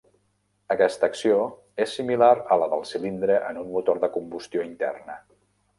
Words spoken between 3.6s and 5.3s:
un motor de combustió interna.